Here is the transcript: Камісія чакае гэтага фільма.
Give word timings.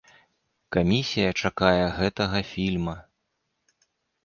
Камісія 0.75 1.35
чакае 1.43 1.85
гэтага 1.99 2.43
фільма. 2.55 2.99